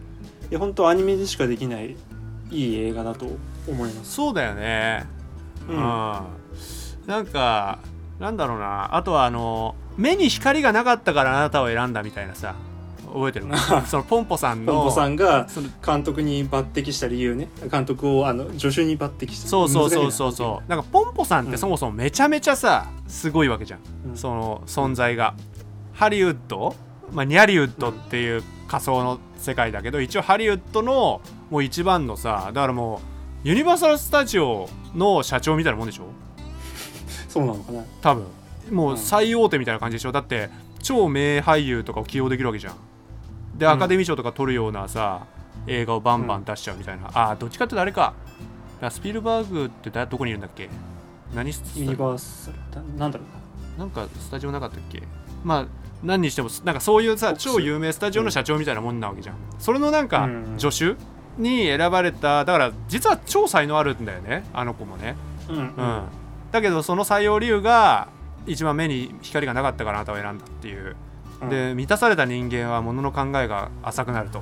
[0.52, 1.96] や本当アニメでしかできない
[2.50, 3.28] いい映画だと
[3.68, 4.12] 思います。
[4.14, 5.06] そうだよね
[5.68, 5.78] ううん。
[5.78, 5.82] ん、
[7.08, 7.80] なんか
[8.20, 8.96] なんだろうな。
[8.96, 12.56] あとはあの目に光がなかったからあなたを選んだみたいなさ
[13.06, 13.48] 覚えてる？
[13.88, 15.48] そのポンポさんのポンポさんが
[15.86, 17.50] 監督に抜擢した理由ね。
[17.72, 19.48] 監督をあの助手に抜擢した。
[19.48, 20.32] そうそうそうそう。
[20.32, 20.70] そう。
[20.70, 24.18] なんかポンポさんってそもそもめちゃめちゃさすごいわけじゃん、うん。
[24.18, 25.34] その存在が。
[25.94, 26.76] ハリウッド、
[27.12, 31.20] まあ、ニャリウッドっていう仮想の世界だけど一応ハリウッドの
[31.50, 36.08] もう一番のさだからもうユニバーサル・スタジオの社長みたいなもんでしょ？
[37.30, 37.84] そうなのかな？
[38.02, 38.26] 多分。
[38.70, 38.98] もううん。
[38.98, 40.12] 最大手みたいな感じでしょ？
[40.12, 40.50] だって
[40.84, 42.76] 超名俳優とかを起用できるわけじゃん。
[43.58, 43.72] でうん。
[43.72, 45.26] アカデミー賞とか取るようなさ
[45.68, 48.14] 映画をバンバン出しちゃうみたいな、ああどっちかっていうとあれか。
[48.90, 50.70] スピルバーグってだどこにいるんだっけ？
[51.34, 52.58] 何スユニバーサル？
[52.72, 53.86] だなんだろうな。
[53.86, 55.04] なんかスタジオなかったっけ？
[55.46, 55.68] まあ
[56.04, 60.56] 何にしてもなんかそういうさ超有名スタジオの社長みたいなもんなわけじゃん、それのなんかうん。
[60.58, 60.96] 助手？
[61.40, 65.16] に選ばれただから実は超才能あるんだよねあの子もね。
[65.50, 66.04] うんうん、
[66.52, 68.10] だけどその採用理由が
[68.46, 70.96] 一番目に光がなかったからあなたを選んだっていう、
[71.42, 71.50] うん。
[71.50, 74.42] で満たされた人間は物の考えが浅くなると、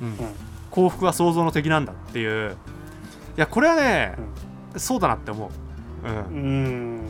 [0.00, 0.08] うん。
[0.08, 0.16] うん。
[0.70, 2.56] 幸福は創造の敵なんだっていう。
[3.36, 4.16] いやこれはね、
[4.76, 7.00] そうだなって思う、うん。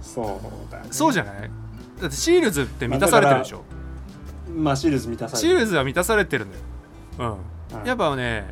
[0.00, 0.26] そう
[0.72, 0.86] だね。
[0.90, 1.50] そうじゃない？
[2.00, 3.62] だってシールズって満たされてるでしょ、
[4.56, 5.48] まあシールズ満たされる。
[5.48, 6.62] シールズは満たされてるんだよ、
[7.18, 7.86] うんうん。
[7.86, 8.50] やっぱね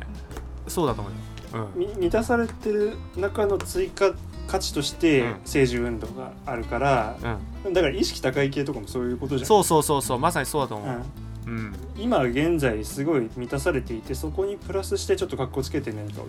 [0.67, 4.13] そうだと思うよ、うん、み満たされてる中の追加
[4.47, 5.31] 価値としてうん。
[5.39, 7.17] 政治運動があるから、
[7.65, 9.47] うん、だから意識高い系とかもそういうことじゃん。
[9.47, 11.01] そうそうそうそうまさにそうだと思う、
[11.47, 11.53] うん。
[11.53, 11.75] うん。
[11.97, 16.27] 今現在すごい満たされていてそこにプラスしてちょっと格好つけて何かを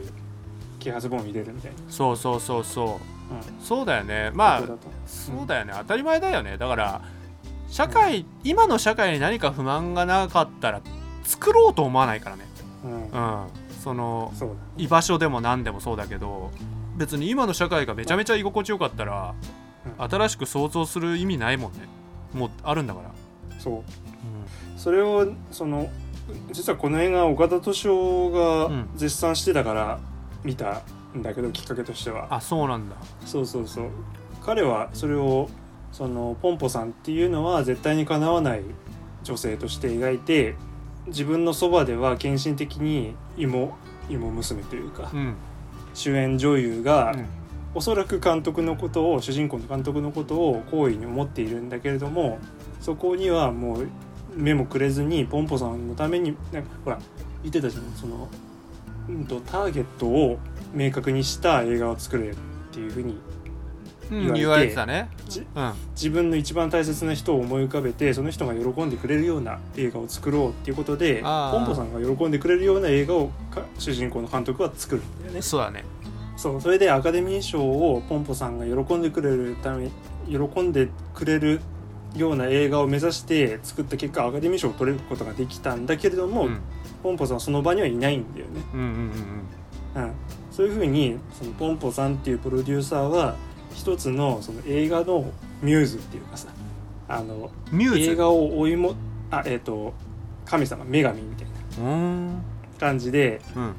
[0.79, 2.87] 啓発本を入れるみたいな、そうそうそうそう。
[2.87, 2.99] うん。
[3.61, 4.31] そうだよね。
[4.33, 4.63] まあ
[5.07, 5.73] そうだよね。
[5.77, 6.57] 当たり前だよね。
[6.57, 7.03] だから
[7.69, 10.81] 社会、今の社会に何か不満がなかったら
[11.25, 12.45] 作ろうと思わないからね
[12.85, 13.11] うん。
[13.11, 13.47] うん。
[13.83, 14.33] その
[14.77, 16.51] 居場所でも何でもそうだけど
[16.97, 19.35] 別に今の社会がめちゃめちゃ居心地よかったら
[19.99, 20.11] うん。
[20.11, 21.81] 新しく想像する意味ないもんね。
[22.35, 23.15] もうあるんだから、だ
[23.59, 23.83] そう。
[24.77, 25.89] それをその
[26.53, 28.89] 実はこの映画岡田敏夫がうん。
[28.97, 29.99] 絶賛してたから
[30.45, 30.83] 見た
[31.17, 32.27] んだけど、きっかけとしては。
[32.31, 32.97] あそうなんだ。
[33.25, 33.89] そうそうそう。
[34.45, 35.49] 彼はそれを
[35.93, 38.63] そのポンポさんっていうのは絶対にかなわない
[39.23, 40.55] 女性として描いて
[41.09, 43.77] 自分のそばでは献身的に芋
[44.09, 45.35] 芋娘というかうん。
[45.95, 47.27] 主演女優が、うん。
[47.75, 52.39] おそらく監督のことを主人公の監督のことを好意に思っているんだけれども
[52.81, 53.89] そこにはもう
[54.35, 56.99] 目もくれずにポンポさんのためになんかほら
[57.43, 58.29] 言ってたじゃんその、
[59.09, 60.39] うん、とターゲットを
[60.73, 62.37] 明確にした映画を作れっ
[62.73, 63.21] ていうふうにうん
[64.11, 64.39] 言われて。
[64.39, 65.09] 言われてたね。
[65.29, 65.73] じうん。
[65.93, 75.43] 自分の一番大切な人を思い浮かべてその人が喜んでくれるような映画を作ろうっていうことでポンポさんが喜んでくれるような映画をか主人公の監督は作るんだよね。
[75.43, 75.85] そうだね。
[76.37, 76.61] そう。
[76.61, 79.91] それでアカデミー賞をポンポさんが喜んでくれるため
[80.29, 81.61] 喜んでくれる
[82.17, 86.61] ような映画を目指して作った結果アカデミー賞を取れることができたんだけれども、うん。
[87.03, 88.63] ポンポさんはその場にはいないんだよね。
[88.73, 88.87] うんうん
[89.97, 90.03] うん。
[90.03, 90.13] うん、
[90.51, 93.37] そういうふうにそのポンポさんっていうプロデューサーは
[93.79, 95.25] 一つのその映画の
[95.63, 96.49] ミューズっていうかさ
[97.09, 98.11] あのうんミューズ？
[98.13, 98.95] 映画を追いも
[99.31, 99.95] あえっ、と
[100.45, 101.49] 神様女神みたい
[101.83, 102.31] な
[102.81, 103.75] 感じでうん。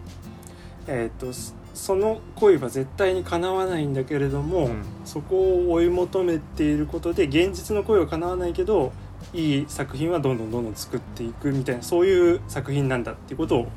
[0.88, 4.84] えっ、とそその恋は絶対に叶わないんだけれども、うん。
[5.06, 8.92] そこを追い求めていることで現実の恋は叶わないけど
[9.34, 13.68] いい作品はどんどんどんどん作っていくみたいなそういう作品なんだっていうことを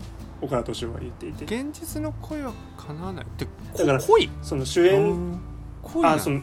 [0.40, 1.44] 岡田敏夫は言っていて。
[1.44, 3.24] 現実の恋は叶わない。
[3.24, 4.30] ってだからこ恋？
[4.42, 5.40] その主演、
[5.84, 6.12] うん恋な。
[6.12, 6.42] あそのうん。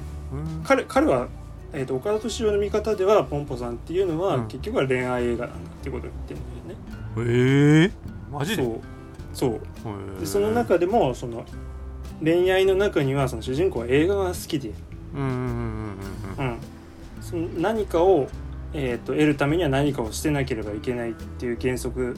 [0.63, 1.27] 彼彼は、
[1.73, 4.47] えー、と岡田敏夫の見方ではポンポさんっていうのは、うん。
[4.47, 7.31] 結局は恋愛映画なんだってことを言ってるんだよね。
[7.31, 7.91] ええ。
[8.31, 8.63] マジで？
[8.63, 8.79] そう。
[9.33, 10.19] そう。
[10.19, 11.45] でその中でもその
[12.23, 14.73] 恋愛の中にはその主人公は映画が好きで、
[17.57, 18.27] 何かを、
[18.73, 22.17] えー、と得るためには何かをしてなければいけないっていう原則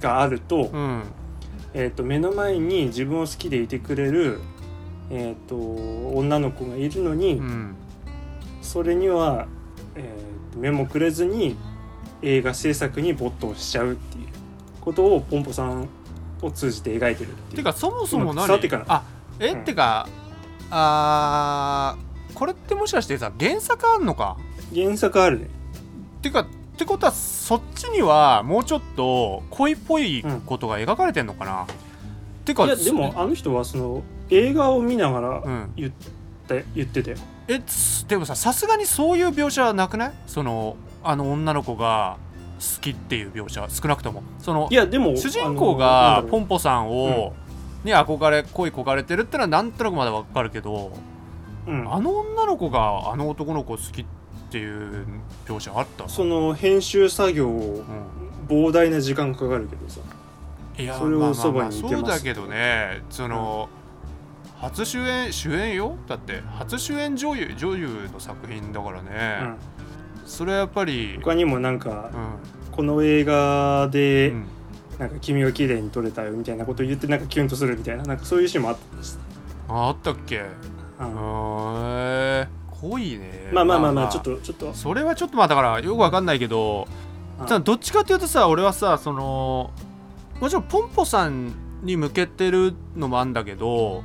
[0.00, 1.02] があると,、うん。
[1.72, 4.38] えー、と目の前に自分を好きでいてくれる、
[5.10, 5.56] えー、と
[6.18, 7.74] 女の子がいるのに、うん。
[8.62, 9.46] それには、
[9.94, 11.56] えー目もくれずに
[12.22, 14.28] 映画制作に没頭しちゃうっていう
[14.80, 15.88] ことをポンポさん
[16.42, 17.56] を通じて描いてるっていう。
[17.56, 18.84] てかそもそもうん何伝わってから。
[18.86, 19.02] あ
[19.40, 19.60] え、うん。
[19.62, 20.08] ってか
[20.70, 24.36] あーこれってもしかしてさ原作あんのか？
[24.72, 25.48] 原作あるね。
[26.22, 31.66] てかってことはそっちにはもうちょっと恋っぽいことが描かれてんのかな、
[32.44, 35.72] てかいやでもあの人はその映画を見ながらうん。
[35.76, 35.92] 言っ
[36.48, 37.16] て,、言ってたよ。
[37.48, 40.12] えつでもささすがにそういう描写はなくない？
[40.26, 42.16] そのあの女の子が
[42.58, 44.22] 好きっていう描写は少なくとも。
[44.38, 47.34] そのいやでも主人公がポンポさんを、
[47.84, 50.92] に憧れ恋焦がれてるってのはなんとなくまだわかるけど
[51.66, 51.92] うん。
[51.92, 54.04] あの女の子があの男の子好きっ
[54.50, 55.06] ていう
[55.46, 56.08] 描写あった？
[56.08, 57.84] その編集作業うん。
[58.48, 60.00] 膨大な時間かかるけどさ。
[60.76, 61.94] いやそれをそばにいてます。
[61.94, 63.02] そうだけどね。
[63.08, 63.68] その、
[64.56, 65.96] 初主演主演よ？
[66.06, 69.56] だって初主演女優女優の作品だからうね、ん。
[70.24, 72.74] それはやっぱり他にもなんかうん。
[72.74, 74.46] この映画で、うん。
[74.98, 79.18] なんか君が綺麗に撮れたよみたいなことを言ってなんかキュンとするみたいななんかそういうシーンもあったんです、
[79.68, 80.36] ああったっけ？
[80.36, 80.38] へ
[81.00, 81.14] うん。
[81.82, 82.48] え
[82.80, 83.50] 濃いね。
[83.52, 84.72] まあまあまあまあちょっとちょっと。
[84.72, 86.86] それはちょっとまあだからよくわかんないけど
[87.40, 87.46] うん。
[87.46, 89.72] ただどっちかっていうとさ俺はさその
[90.40, 94.04] もちろんポンポさんに向けてるのもあんだけど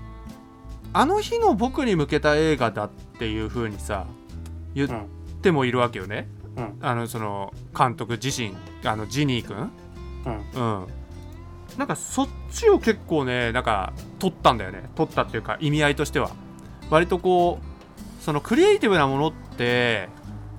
[0.94, 4.08] あの日の僕に向けた映画だっていう風にさ
[4.74, 4.90] 言っ
[5.42, 6.78] てもいるわけよね、うん。
[6.82, 9.72] あのその監督自身あのジニー君。
[10.26, 10.62] うん。
[10.62, 10.88] うん。
[11.78, 14.90] なんかそっちを結構ねなんか取ったんだよね。
[14.96, 16.32] 取ったっていうか意味合いとしては。
[16.90, 20.10] 割とこうそのクリエイティブなものって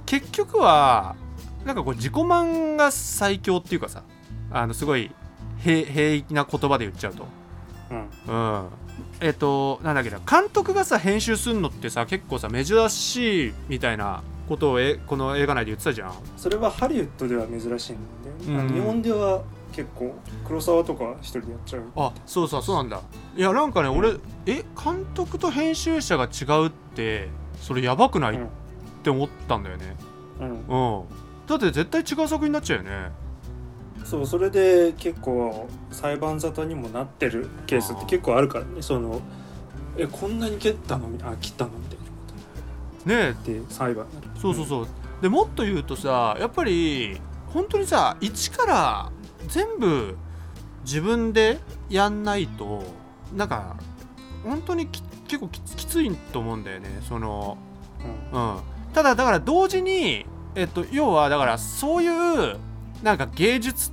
[0.06, 1.16] 結局は
[1.64, 4.04] なんかこう自己満が最強っていうかさ
[4.50, 5.10] あのすごい
[5.58, 7.26] 平平易な言葉で言っちゃうと。
[7.90, 8.08] うん。
[8.28, 8.68] うん
[9.20, 16.14] えっ、となんだっけな監督がさ編集するのってさ結構さ珍しいみたいなことをえこの映画内で言ってたじゃん。
[16.36, 17.96] それはハリウッドでは珍しいん
[18.46, 18.74] だよね、うん。
[18.74, 21.84] 日本では結構黒沢とか一人でやっちゃう。
[21.96, 23.00] あそうそうそうなんだ。
[23.36, 23.98] いやなんかね、うん。
[23.98, 24.14] 俺
[24.46, 27.28] え監督と編集者が違うって
[27.60, 28.46] それやばくない、うん。
[28.46, 28.48] っ
[29.04, 29.96] て思ったんだよね。
[30.40, 31.00] うん。
[31.00, 31.04] うん。
[31.46, 33.10] だって絶対違う作品になっちゃうよね
[34.10, 38.82] そうそれで結構裁判沙汰にもなってるケースって結構あるからね。
[38.82, 39.20] その
[39.96, 41.06] えこんなに蹴ったの？
[41.06, 41.70] みあ切ったの？
[41.78, 44.88] みたいなこねとで裁判そうそうそう、
[45.22, 47.20] でもっと言うとさやっぱり
[47.54, 49.12] 本当にさ一から
[49.46, 50.16] 全部
[50.82, 52.82] 自分でやんないと
[53.32, 53.76] なんか
[54.42, 56.88] 本当にき結構きつきついと思うんだよね。
[57.08, 57.58] その
[58.32, 58.40] うん。
[58.56, 58.60] うん、
[58.92, 62.58] ただだから同時に、えっと、要はだからそういう
[63.04, 63.92] なんか芸術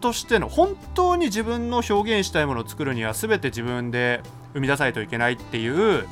[0.00, 4.22] としての本当に自分の表現したいものを作るには全て自分で
[4.54, 6.08] 生み出さないといけないっていう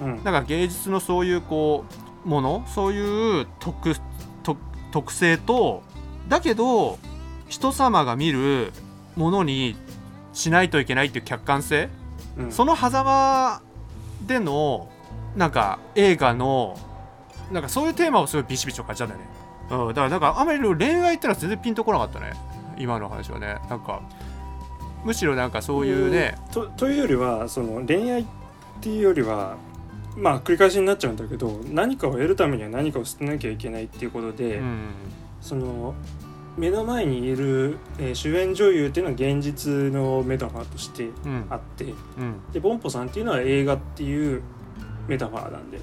[0.00, 0.24] うん。
[0.24, 1.84] なんか芸術のそういうこ
[2.24, 3.94] うものそういう特
[4.42, 5.82] 特特性と
[6.28, 6.98] だけど
[7.48, 8.72] 人様が見る
[9.16, 9.76] ものに
[10.32, 11.88] しないといけないっていう客観性
[12.38, 12.52] うん。
[12.52, 13.62] その狭間
[14.26, 14.88] での
[15.36, 16.78] なんか映画の
[17.50, 19.26] なんかそういうテーマをすごいビシビシと感じたんだよね、
[19.70, 22.32] うん、だからなんかあんまり恋愛ってのは全然ピンとこなかったね
[22.78, 24.02] 今の話はねなんか
[25.04, 28.26] むしろなんかそういうねとというよりはその恋愛っ
[28.80, 29.56] ていうよりは
[30.16, 34.90] まあ繰り返しになっちゃうんだけど何かを得るためには何かを捨てなきゃいけないっていうことで、うん。
[35.40, 35.94] その
[36.56, 41.46] 目の前にいる、えー主演女優っていうのは現実のメタファーとしてうん。
[41.48, 41.88] あってう
[42.22, 42.52] ん。
[42.52, 44.42] でボンポさんっていうのは映画っていう
[45.08, 45.80] メタファーなんで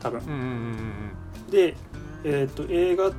[0.00, 0.20] 多分。
[1.50, 1.74] で、
[2.24, 3.10] えー、と映画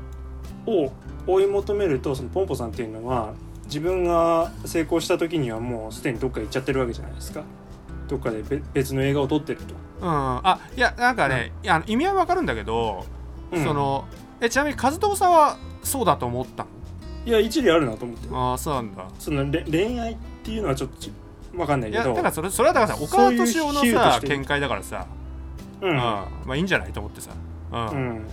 [0.65, 0.91] を
[1.27, 3.33] 追い求めるとそのポンポさんっていうのは
[3.65, 7.43] 自分が成功した時にはもうすでにどっか行っちゃってるわけじゃないですか。
[8.07, 10.09] どっかでべ別の映画を撮ってると、うん。
[10.09, 13.05] あいやなんかね、いやあの意味はわかるんだけど、
[13.51, 13.63] うん。
[13.63, 14.05] その
[14.41, 16.65] えちなみに和友さんはそうだと思った
[17.25, 19.07] いや一理あるなと思ってのああそうなんだ。
[19.17, 21.07] そのれ恋愛っていうのはちょっと
[21.55, 22.03] 分かんないけど。
[22.03, 25.07] いやだからそれそれはだからさ岡田敏夫のさ見解だからさ、
[25.81, 25.95] ううんん。
[25.95, 27.31] まあいいんじゃないと思ってさ、
[27.71, 27.87] うん。
[27.87, 28.27] うん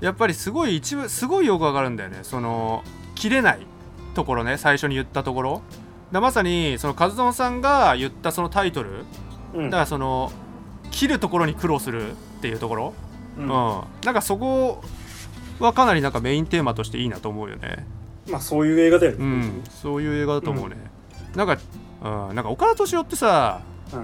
[0.00, 2.18] やっぱりすごい一部すごいよくわかるんだよね。
[2.22, 2.82] その
[3.14, 3.66] 切れない
[4.14, 5.62] ところね最初に言ったところ。
[6.12, 9.04] だまさにその和友さんが言ったそのタイトル。
[9.54, 9.70] うん。
[9.70, 10.30] だからその
[10.90, 12.94] 切るところに苦労するっていうところ、
[13.38, 13.44] うん。
[13.44, 13.48] うん。
[13.48, 14.82] なんかそこ
[15.58, 17.86] はかなりなんかメインテーマとしていいなと思うよね。
[18.28, 19.62] まあそういう映画だよね、うん。
[19.68, 20.76] そういう映画だと思うね、
[21.34, 21.58] なんか、
[22.02, 23.60] うん、なんか岡田敏夫ってさ
[23.92, 23.98] うん。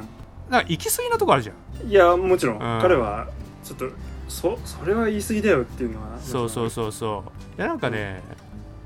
[0.50, 1.52] なんか行き過ぎなとこあるじゃ
[1.84, 1.88] ん。
[1.88, 2.58] いやもちろん、ん。
[2.82, 3.28] 彼は
[3.64, 3.86] ちょっと
[4.30, 7.58] そそれは言い過ぎだよっていうのはそうそうそうそう。
[7.58, 8.22] いやなんかね、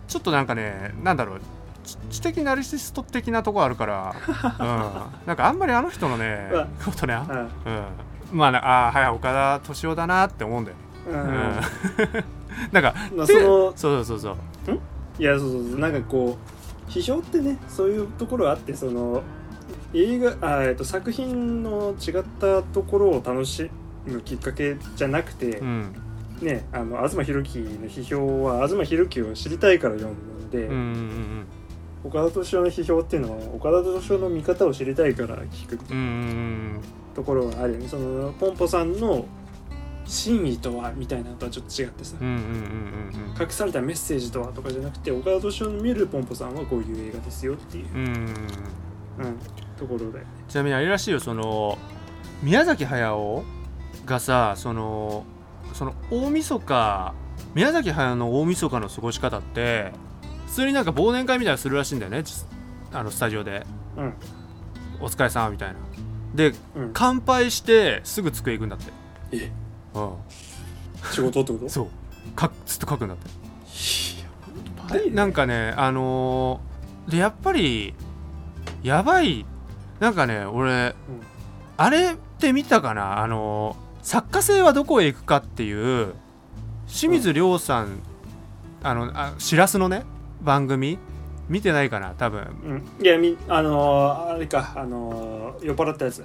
[0.09, 1.41] ちょっとなんかねなんだろう。
[1.85, 4.67] 知知的ナルシスト的なとこあるから、うん、
[5.29, 6.51] なんかあんまりあの人のね
[6.83, 7.33] ことね、う
[8.33, 10.77] うん、まあなあーはい岡田敏夫だなって思うんだよ
[11.07, 11.29] ね、ん、うん。
[11.29, 11.61] うん。
[12.73, 14.37] なんかまあでそのそうそうそう
[15.19, 15.79] いやそうそうそう。
[15.79, 16.39] なんかこ
[16.89, 19.23] う批評ってねそういうところあってその
[19.93, 23.71] 映画あ、えっと、作品の違ったところを楽し
[24.07, 25.95] むきっかけじゃなくて、うん。
[26.41, 31.47] ねあの東博樹の批評は東博樹を知りたいから読むので、うんうんうん
[32.05, 36.81] 岡田斗司夫の批評っていうのは岡田斗司夫の見方を知りたいから聞くうんうん
[37.15, 37.89] ところがあるよね。
[37.89, 39.25] そのポンポさんの
[40.05, 48.15] 真意とはみたいなのとはちょっと違ってさ、うんうんうんうんうん隠されたメッセージとはとかじゃなくて岡田斗司夫の見るポンポさんはこういう映画ですよっていう、うんうんうん。
[48.17, 48.27] うん、
[49.79, 50.31] ところだよね。
[50.47, 51.79] ちなみにあれらしいよその
[52.43, 53.45] 宮崎駿
[54.05, 55.25] がさその
[55.73, 57.15] その大晦日
[57.55, 59.93] 宮崎駿の大晦日の過ごし方って
[60.47, 62.47] 普通になんか忘年会みたいなのするらしいんだよね実
[62.93, 63.67] あのスタジオで。
[63.97, 64.15] うん
[65.01, 65.75] 「お疲れさん」みたいな。
[66.35, 66.91] でうん。
[66.93, 68.93] 乾杯してすぐ机行くんだって。
[69.33, 69.53] え？
[69.95, 70.13] うん。
[71.11, 71.69] 仕事ってこと？
[71.69, 71.89] そう。
[72.37, 73.29] かずっと書くんだって。
[73.29, 75.15] やばいね。
[75.15, 77.95] なんかねあのーでやっぱり
[78.83, 79.45] やばい。
[80.01, 80.95] なんかね俺、
[81.77, 83.19] あれって見たかな？
[83.23, 86.15] あのー作家性はどこへ行くかっていう
[86.87, 88.01] 清水亮さん、
[88.83, 90.05] あのあしらすのね
[90.43, 90.99] 番組
[91.49, 92.43] 見てないかな多分。
[92.65, 96.23] うん、いやみあのーあれかあのー酔っ払ったやつ。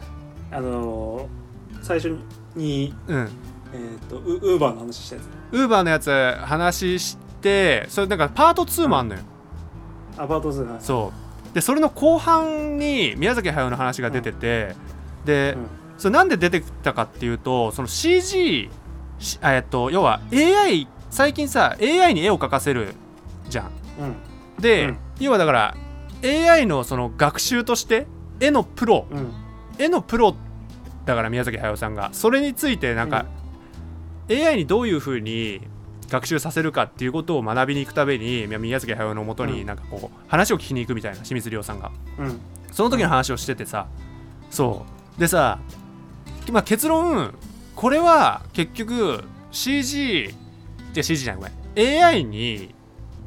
[0.52, 2.18] あのー最初
[2.54, 3.30] にうん。
[3.72, 5.26] えっ、とウウーバーの話したやつ。
[5.54, 6.12] ウーバーのやつ
[6.42, 9.22] 話してそれなんかパート2もあんのよ、
[10.18, 11.14] アパートズはいそ
[11.52, 11.56] う。
[11.56, 14.76] でそれの後半に宮崎駿の話が出てて、
[15.24, 18.70] で、うんそれなんで出てきたかっていうとその CG
[19.20, 22.96] しえっと要は AI 最近さ AI に絵を描かせる
[23.50, 23.72] じゃん。
[24.00, 24.62] うん。
[24.62, 24.98] で、うん。
[25.20, 25.76] 要はだから
[26.24, 28.08] AI のその学習として
[28.40, 29.06] 絵のプロ。
[29.12, 29.34] うん。
[29.78, 30.36] 絵のプロ
[31.06, 32.10] だから宮崎駿さんが。
[32.14, 33.26] それについてなんか、
[34.30, 35.62] AI にどういうふうに
[36.08, 39.66] 学習させるかっていうことを学びに行くためにみ宮崎駿のもとにうん。
[39.66, 41.92] なんかこう話を聞きに行くみたいな清水亮さんが。
[42.20, 42.40] うん。
[42.72, 43.88] その時の話をしててさ。
[44.52, 44.86] そ
[45.18, 45.20] う。
[45.20, 45.60] でさ、
[46.52, 47.34] まあ、結論
[47.76, 50.34] これは結局 CG
[50.94, 52.04] じゃ CG じゃないごめん。
[52.04, 52.74] AI に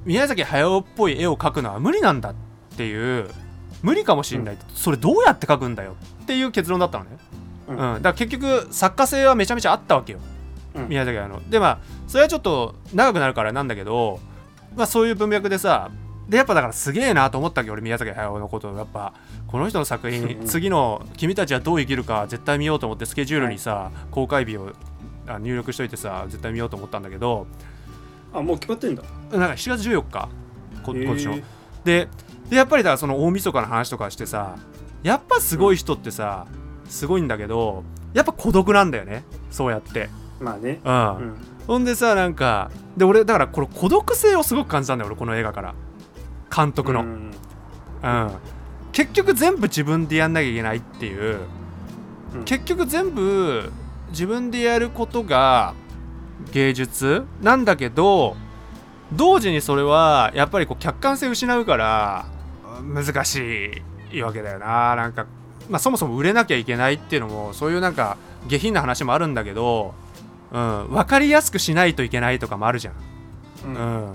[0.04, 2.34] 宮崎駿っぽい絵を描くのは無理なんだっ
[2.76, 3.30] ていう
[3.82, 7.10] 無理かもしれない、それどうやって描くんだよっていう結論だったのね、
[7.68, 7.78] ううんん。
[7.78, 10.20] だから結局作家性はめちゃめちゃあったわけよ、
[10.74, 10.88] うん。
[10.88, 11.50] 宮崎駿の。
[11.50, 14.20] でまあそれはちょっと長くなるからなんだけど
[14.76, 15.90] まあそういう文脈でさ
[16.28, 18.76] でやっぱだからすげえなと思ったわけ俺宮崎駿のことを。
[18.76, 19.12] やっぱ
[19.46, 24.72] この人の作品うん次の「君たちはどう生きるか」絶対見ようと思ってスケジュールにさ、公開日を
[25.26, 27.46] あ入力しといてさ絶対見ようと思ったんだけど
[28.32, 29.02] あもう決まってんだ。
[29.32, 30.28] なんか7月14日
[30.82, 31.32] こ今年の。
[31.34, 31.44] へ
[31.84, 32.08] で
[32.48, 34.56] でやっぱりだからその大晦日の話とかしてさ
[35.02, 36.46] やっぱすごい人ってさ、
[36.88, 37.82] すごいんだけど
[38.14, 40.08] やっぱ孤独なんだよねそうやって。
[40.40, 40.80] まあね。
[40.84, 41.34] うん、うん。
[41.66, 45.74] ほんでさなんかで俺だからこれ孤独性をすごく感じたんだよ俺この映画から
[46.54, 47.30] 監督の、ううん。
[47.30, 47.32] ん
[48.92, 51.38] 結局全部自分でやんなきゃいけないっていう、
[52.34, 52.44] うん。
[52.44, 53.72] 結局全部
[54.10, 55.74] 自分でやることが
[56.52, 57.24] 芸術？
[57.40, 58.36] なんだけど
[59.12, 62.26] 同時にそれはやっぱりこう客観性失うから
[62.82, 64.96] 難しいわけだよな。
[64.96, 65.26] なんか、
[65.70, 68.16] まあ、そもそも売れなきゃいけないっていうのもそういうなんか
[68.48, 69.94] 下品な話もあるんだけど、
[70.50, 72.94] うん、分かりやすくしないといけないとかもあるじゃん。
[73.66, 73.74] うん。
[73.74, 74.14] うん、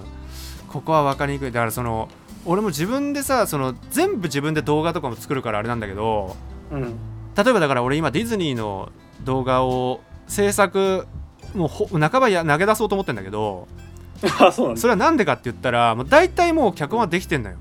[0.68, 1.52] ここは分かりにくい。
[1.52, 2.10] だからその
[2.48, 6.36] 俺も自分でさその全部自分で動画とかも作るからあれなんだけど
[6.72, 6.96] うん。
[7.36, 8.92] 例えばだから俺今ディズニーの
[9.24, 11.06] 動画を制作
[11.54, 13.68] もうほ半ばや投げ出そうと思ってんだけど
[14.40, 14.82] あそうなんだ。
[14.82, 17.56] それはなんでかって言ったらもう大体もう脚本はできてんのよ。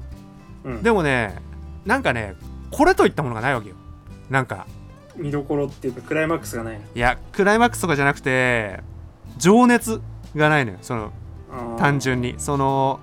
[0.64, 0.82] うん。
[0.82, 1.36] でもね
[1.84, 2.34] なんかね
[2.70, 3.76] これといったものがないわけよ。
[4.30, 4.66] なんか。
[5.16, 6.80] 見どころっていうかクライマックスがないの。
[6.94, 8.80] いやクライマックスとかじゃなくて
[9.38, 10.00] 情熱
[10.34, 10.78] がないのよ。
[10.82, 11.12] その
[11.78, 12.34] 単純に。
[12.38, 13.00] その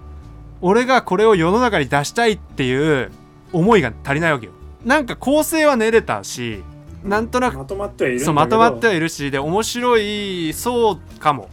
[0.65, 3.11] 俺がこれを世の中に出したいっていう
[3.51, 4.53] 思いが足りないわけよ。
[4.85, 6.63] なんか構成は練れたし
[7.03, 11.49] なんとなくまとまってはいるそうまとまってはいるしで面白いそうかも。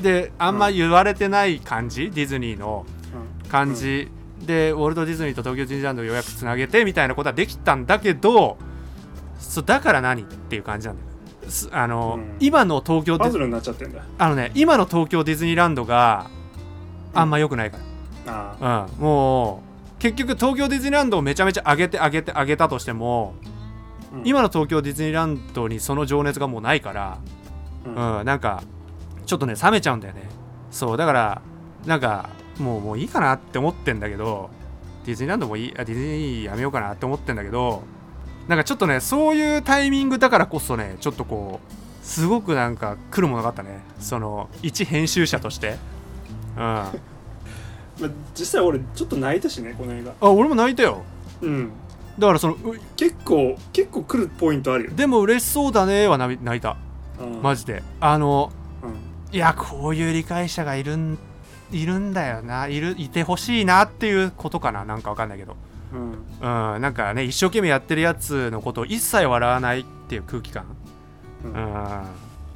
[0.00, 2.86] であんま言われてない感じ、ディズニーの
[3.42, 3.50] うん。
[3.50, 4.08] 感じ、
[4.46, 8.56] でウォルト・ディズニーと東京ディズニーランドをようやくつなげてみたいなことはできたんだけど
[9.38, 11.50] そうだから何っていう感じなんだよ。
[11.50, 12.36] すあの、うん。
[12.40, 14.02] 今の東京ディズパズルになっちゃってんだ。
[14.16, 16.30] あのね今の東京ディズニーランドが
[17.12, 17.82] あんま良くないから、
[18.26, 19.62] あうん、も
[19.98, 24.22] う結局東京ディズニーランドをめちゃめちゃ上げて上げて上げたとしてもーうん。
[24.26, 27.18] 今の東京ディズニーランドにその情熱がもうないから、
[27.84, 28.18] うん。
[28.18, 28.62] うん、なんか
[29.26, 30.28] ちょっとね冷めちゃうんだよね。
[30.70, 31.42] そうだから
[31.86, 34.50] なんかもうもういいかなって思ってんだけど
[35.04, 37.82] ディズニーランドもいいあディズニーやめようかなって思ってんだけど
[38.48, 43.80] なんかちょっとねそういうタイミングだからこそねちょっとこうすごくなんか来るものがあったね。
[43.98, 45.76] その一編集者として。
[46.56, 46.62] うん。
[46.62, 46.92] あ
[48.00, 50.30] まあ実際俺ちょっと泣いたしねこの映画。
[50.30, 51.02] 俺も泣いたよ。
[51.42, 51.70] うん。
[52.18, 56.76] だからそのう結構結構来るポイントあるよでも嬉しそうだねは泣い泣いた。
[57.18, 57.42] うん。
[57.42, 57.82] マジで。
[58.00, 59.34] あのうん。
[59.34, 61.18] いやこういう理解者がいるん
[61.70, 62.66] いるんだよな。
[62.66, 64.84] いるいてほしいなっていうことかな。
[64.84, 65.56] なんかわかんないけど。
[65.92, 66.74] うん。
[66.74, 66.80] うん。
[66.80, 70.64] なんかね一生懸命やってるやつのことを一切笑わないっていう空気感。
[71.44, 71.52] うん。
[71.52, 72.04] うん。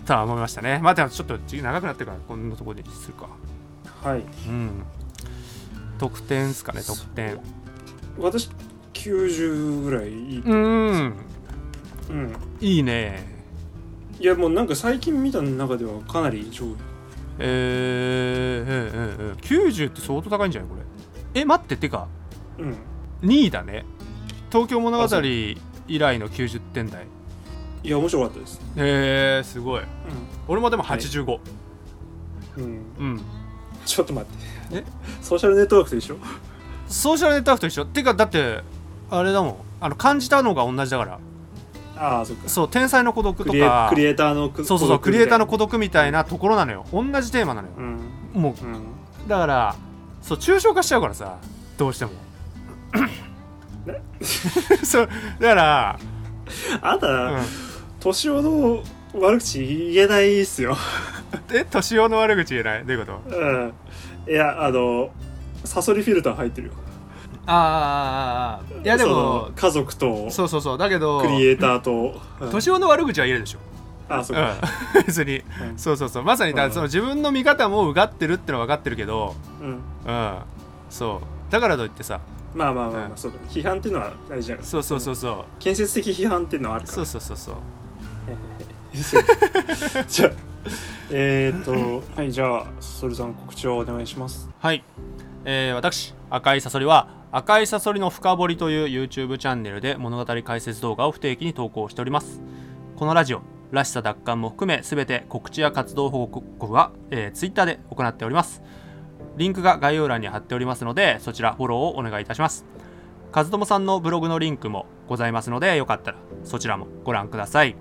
[0.05, 0.81] とは思いましたね。
[0.83, 3.29] まあでもちょっと次長くなってるからこんなところにするか。
[4.03, 4.25] はい。
[4.49, 4.85] うん
[5.99, 7.39] 得点っすかね得点。
[8.19, 8.51] 私
[8.93, 10.41] 90ぐらいいい。
[10.41, 11.15] うん。
[12.11, 12.37] うん。
[12.61, 13.33] いいね。
[14.21, 16.75] いやもうなんか最近見た中ではかなり上位。
[17.39, 18.73] えー、う
[19.21, 20.71] んうんうん90って相当高いんじゃない？
[20.71, 21.41] これ。
[21.41, 22.07] え待っててか。
[22.59, 22.77] うん。
[23.23, 23.85] 2位だね。
[24.53, 25.05] 東京物語
[25.87, 27.07] 以来の90点台。
[27.83, 28.61] いや面白かったです。
[28.77, 29.83] へえー、すごい。
[30.47, 31.39] 俺もでも85、
[32.57, 33.21] うん、うん、うん
[33.85, 34.79] ちょっと待って。
[34.79, 34.85] え？
[35.23, 36.17] ソーシャルネットワークと一緒？
[36.89, 37.85] ソーシャルネットワークと一緒。
[37.87, 38.61] てかだって
[39.11, 39.57] あれだもん。
[39.81, 41.19] あの感じたのが同じだから。
[41.97, 42.49] ああそっか。
[42.49, 43.87] そう天才の孤独とか。
[43.91, 46.87] クリエイターのくそうそうそうクリエイターの孤独独みたいなところなのよ。
[46.93, 47.75] 同じテーマなのよ。
[47.77, 48.43] う、ん。
[48.43, 48.65] もう。
[48.65, 48.83] うん。
[49.29, 49.77] だから
[50.23, 51.39] そう抽象化しちゃうからさ。
[51.77, 52.13] どうしても。
[54.85, 55.09] そう。
[55.41, 55.99] だから、
[56.81, 57.41] あんた、うん、
[57.99, 58.83] 年男の
[59.21, 60.77] 悪口言えないっすよ
[61.53, 62.85] え年男の悪口言えない？
[62.85, 63.37] どういうこと？
[63.37, 63.73] うん。
[64.29, 65.11] いやあの
[65.65, 66.75] サソリフィルター入ってるよ。
[67.47, 70.79] ああいやでそもの家族とそうそうそう。
[70.79, 72.51] だけどクリエイターと、うん。
[72.51, 73.59] 年男の悪口は言えるでしょ、
[74.09, 74.55] あそうか、
[74.97, 75.37] うん、 別に。
[75.39, 75.41] う
[75.75, 75.79] ん。
[75.79, 76.23] そうそうそう。
[76.23, 76.73] まさにだうん。
[76.73, 79.69] その自分の見方もうがってるってのは分かってるけどうん。
[80.07, 80.39] うん。
[80.89, 81.53] そう。
[81.53, 82.21] だからといってさ。
[82.55, 83.17] まあまあまあ、まあうん。
[83.17, 84.67] そうだ批判っていうのは大事だから。
[84.67, 85.45] そうそうそうそう。
[85.59, 86.95] 建設的批判っていうのはあるから。
[86.95, 87.57] そうそうそうそう。
[90.09, 90.31] じゃあ
[91.11, 94.49] え、っとはいじゃあそれさん告知をお願いします。
[94.59, 94.83] はい、
[95.45, 102.41] えー私赤いサソリは赤いサソリの深掘りという YouTube チャンネルで物語解説動画を不定期に投稿しております。
[102.97, 103.43] このラジオ
[103.73, 108.63] らしさ奪還も含めすべて告知や活動報告は、えー、Twitter で行っております。
[109.37, 112.65] リンクが概要欄に貼っておりますのでそちらフォローをお願いいたします。
[113.33, 117.75] 和友さんのブログのリンクもございますのでよかったらそちらもご覧ください。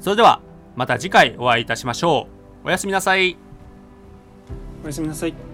[0.00, 0.40] それでは
[0.76, 2.28] また次回お会いいたしましょ
[2.64, 2.68] う。
[2.68, 3.36] おやすみなさい。
[4.82, 5.51] おやすみなさい。